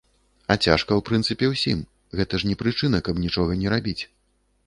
А 0.53 0.55
цяжка 0.67 0.85
ў 0.85 1.01
прынцыпе 1.09 1.49
ўсім, 1.53 1.83
гэта 2.21 2.33
ж 2.43 2.49
не 2.51 2.55
прычына, 2.61 3.03
каб 3.09 3.23
нічога 3.27 3.59
не 3.63 3.77
рабіць. 3.77 4.03